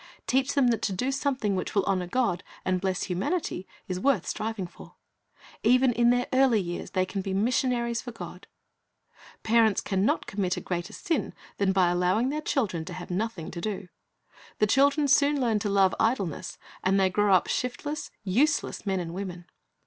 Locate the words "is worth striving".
3.87-4.65